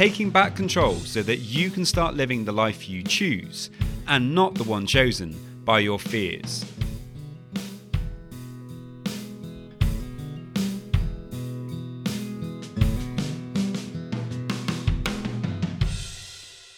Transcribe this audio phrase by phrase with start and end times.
[0.00, 3.68] taking back control so that you can start living the life you choose
[4.08, 6.64] and not the one chosen by your fears.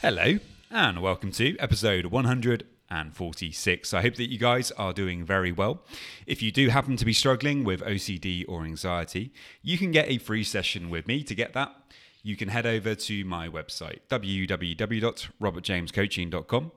[0.00, 0.38] Hello,
[0.70, 3.92] and welcome to episode 146.
[3.92, 5.82] I hope that you guys are doing very well.
[6.26, 10.16] If you do happen to be struggling with OCD or anxiety, you can get a
[10.16, 11.22] free session with me.
[11.24, 11.74] To get that,
[12.22, 16.72] you can head over to my website, www.robertjamescoaching.com,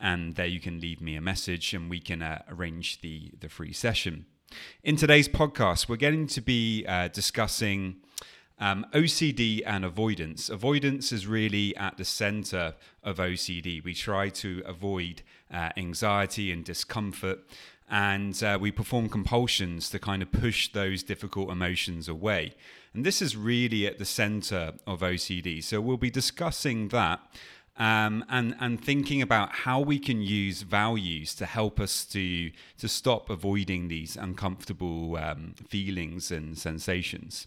[0.00, 3.48] and there you can leave me a message and we can uh, arrange the, the
[3.48, 4.26] free session.
[4.82, 7.96] In today's podcast, we're going to be uh, discussing
[8.58, 10.48] um, OCD and avoidance.
[10.48, 13.82] Avoidance is really at the center of OCD.
[13.82, 17.40] We try to avoid uh, anxiety and discomfort,
[17.90, 22.54] and uh, we perform compulsions to kind of push those difficult emotions away.
[22.94, 25.62] And this is really at the center of OCD.
[25.62, 27.20] So we'll be discussing that
[27.76, 32.88] um, and and thinking about how we can use values to help us to to
[32.88, 37.46] stop avoiding these uncomfortable um, feelings and sensations.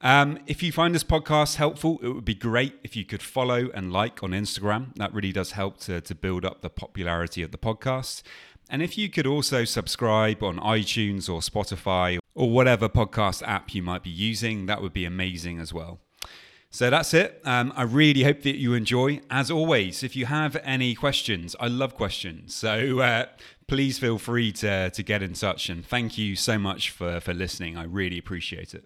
[0.00, 3.68] Um, if you find this podcast helpful, it would be great if you could follow
[3.74, 4.94] and like on Instagram.
[4.94, 8.22] That really does help to, to build up the popularity of the podcast.
[8.70, 13.82] And if you could also subscribe on iTunes or Spotify or whatever podcast app you
[13.82, 15.98] might be using, that would be amazing as well.
[16.70, 17.40] So that's it.
[17.44, 19.20] Um, I really hope that you enjoy.
[19.28, 22.54] As always, if you have any questions, I love questions.
[22.54, 23.26] So uh,
[23.66, 25.68] please feel free to, to get in touch.
[25.68, 27.76] And thank you so much for, for listening.
[27.76, 28.84] I really appreciate it.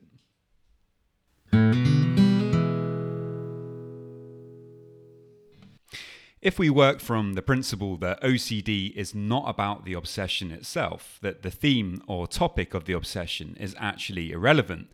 [6.42, 11.42] If we work from the principle that OCD is not about the obsession itself, that
[11.42, 14.88] the theme or topic of the obsession is actually irrelevant,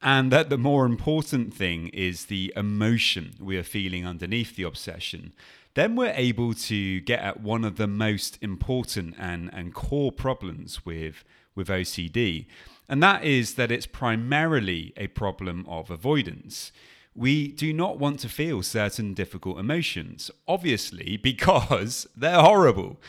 [0.00, 5.32] and that the more important thing is the emotion we are feeling underneath the obsession,
[5.74, 10.86] then we're able to get at one of the most important and, and core problems
[10.86, 11.24] with,
[11.56, 12.46] with OCD.
[12.88, 16.70] And that is that it's primarily a problem of avoidance
[17.14, 23.00] we do not want to feel certain difficult emotions, obviously, because they're horrible.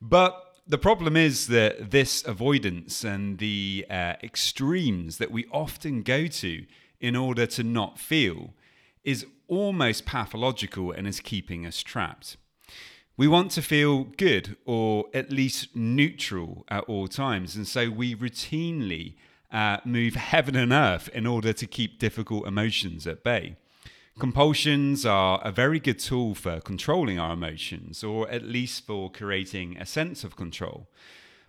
[0.00, 6.26] But the problem is that this avoidance and the uh, extremes that we often go
[6.26, 6.64] to
[7.00, 8.54] in order to not feel
[9.04, 12.36] is almost pathological and is keeping us trapped.
[13.16, 18.14] We want to feel good or at least neutral at all times, and so we
[18.14, 19.14] routinely
[19.52, 23.56] uh, move heaven and earth in order to keep difficult emotions at bay.
[24.18, 29.76] Compulsions are a very good tool for controlling our emotions, or at least for creating
[29.78, 30.88] a sense of control.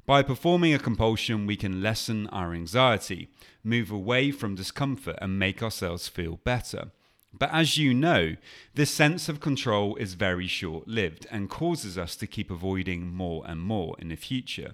[0.06, 3.30] By performing a compulsion, we can lessen our anxiety,
[3.64, 6.92] move away from discomfort, and make ourselves feel better.
[7.38, 8.36] But as you know,
[8.76, 13.44] this sense of control is very short lived and causes us to keep avoiding more
[13.48, 14.74] and more in the future.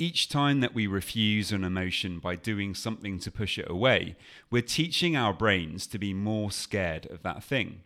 [0.00, 4.14] Each time that we refuse an emotion by doing something to push it away,
[4.48, 7.80] we're teaching our brains to be more scared of that thing.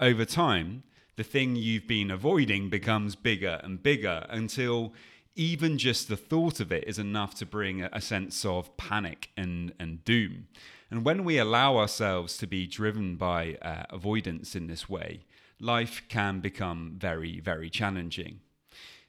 [0.00, 0.84] Over time,
[1.16, 4.94] the thing you've been avoiding becomes bigger and bigger until
[5.36, 9.74] even just the thought of it is enough to bring a sense of panic and,
[9.78, 10.48] and doom.
[10.90, 15.26] And when we allow ourselves to be driven by uh, avoidance in this way,
[15.60, 18.40] life can become very, very challenging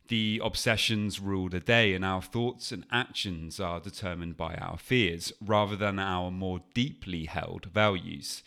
[0.08, 5.34] the obsessions rule the day, and our thoughts and actions are determined by our fears
[5.42, 8.44] rather than our more deeply held values.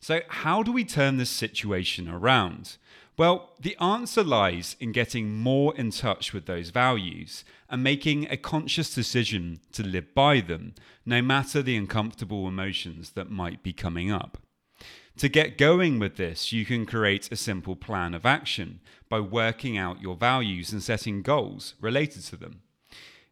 [0.00, 2.76] So, how do we turn this situation around?
[3.16, 8.36] Well, the answer lies in getting more in touch with those values and making a
[8.36, 10.74] conscious decision to live by them,
[11.06, 14.38] no matter the uncomfortable emotions that might be coming up.
[15.18, 19.78] To get going with this, you can create a simple plan of action by working
[19.78, 22.62] out your values and setting goals related to them.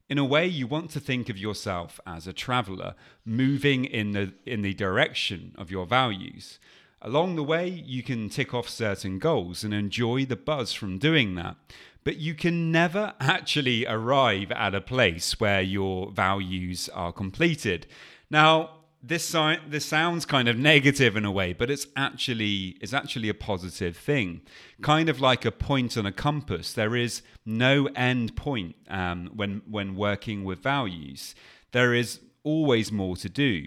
[0.08, 2.94] In a way, you want to think of yourself as a traveler
[3.24, 6.60] moving in the, in the direction of your values.
[7.00, 11.34] Along the way, you can tick off certain goals and enjoy the buzz from doing
[11.34, 11.56] that.
[12.04, 17.88] But you can never actually arrive at a place where your values are completed.
[18.30, 22.94] Now, this si- this sounds kind of negative in a way, but it's actually it's
[22.94, 24.42] actually a positive thing.
[24.80, 26.72] Kind of like a point on a compass.
[26.72, 31.34] There is no end point um, when when working with values.
[31.72, 33.66] There is always more to do.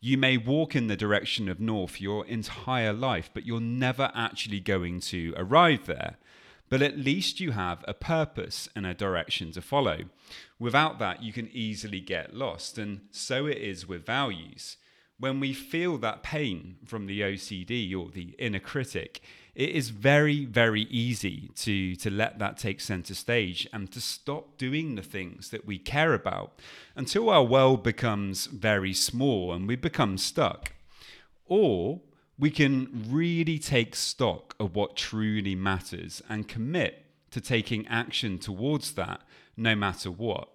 [0.00, 4.60] You may walk in the direction of north your entire life, but you're never actually
[4.60, 6.16] going to arrive there.
[6.70, 10.04] But at least you have a purpose and a direction to follow.
[10.58, 12.78] Without that, you can easily get lost.
[12.78, 14.76] And so it is with values.
[15.18, 19.20] When we feel that pain from the OCD or the inner critic,
[19.54, 24.56] it is very, very easy to, to let that take center stage and to stop
[24.56, 26.58] doing the things that we care about
[26.94, 30.72] until our world becomes very small and we become stuck.
[31.46, 32.00] Or
[32.40, 38.92] we can really take stock of what truly matters and commit to taking action towards
[38.92, 39.20] that
[39.58, 40.48] no matter what.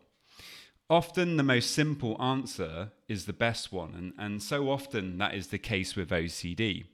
[0.89, 5.47] Often the most simple answer is the best one, and, and so often that is
[5.47, 6.85] the case with OCD.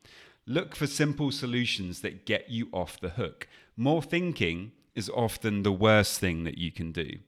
[0.46, 3.48] Look for simple solutions that get you off the hook.
[3.78, 7.20] More thinking is often the worst thing that you can do.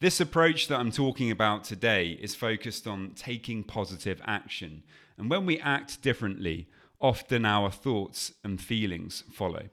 [0.00, 4.82] This approach that I'm talking about today is focused on taking positive action.
[5.16, 6.68] And when we act differently,
[7.04, 9.68] often our thoughts and feelings follow.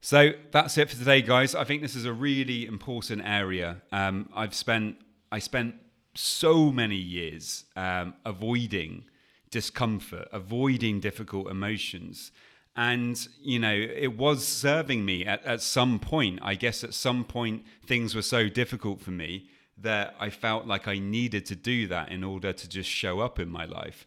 [0.00, 1.54] So that's it for today, guys.
[1.54, 3.82] I think this is a really important area.
[3.92, 4.96] Um, I've spent
[5.30, 5.74] I spent
[6.14, 9.04] so many years um, avoiding
[9.50, 12.32] discomfort, avoiding difficult emotions.
[12.74, 16.38] And, you know, it was serving me at, at some point.
[16.42, 20.88] I guess at some point, things were so difficult for me that I felt like
[20.88, 24.06] I needed to do that in order to just show up in my life.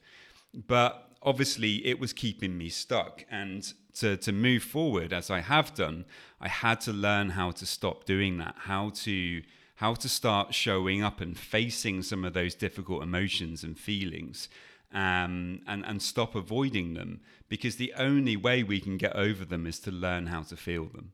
[0.53, 3.25] But obviously, it was keeping me stuck.
[3.29, 6.05] And to, to move forward, as I have done,
[6.39, 9.41] I had to learn how to stop doing that, how to
[9.75, 14.47] how to start showing up and facing some of those difficult emotions and feelings
[14.93, 17.19] um, and, and stop avoiding them
[17.49, 20.85] because the only way we can get over them is to learn how to feel
[20.85, 21.13] them.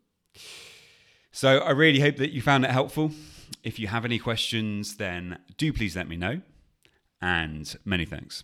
[1.31, 3.11] So I really hope that you found it helpful.
[3.63, 6.41] If you have any questions, then do please let me know.
[7.21, 8.43] And many thanks.